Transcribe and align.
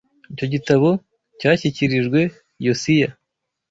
Icyo 0.31 0.45
gitabo 0.53 0.89
cyashyikirijwe 1.39 2.19
Yosiya 2.65 3.09